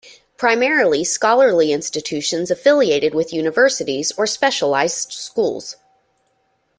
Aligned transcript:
Primarily 0.35 1.03
scholarly 1.03 1.71
institutions 1.71 2.49
affiliated 2.49 3.13
with 3.13 3.31
universities 3.31 4.11
or 4.17 4.25
specialized 4.25 5.11
schools. 5.13 5.75